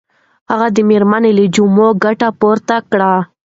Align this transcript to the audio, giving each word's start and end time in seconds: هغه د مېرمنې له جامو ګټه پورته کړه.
هغه 0.51 0.67
د 0.75 0.77
مېرمنې 0.89 1.31
له 1.37 1.45
جامو 1.55 1.87
ګټه 2.03 2.27
پورته 2.39 2.77
کړه. 2.91 3.13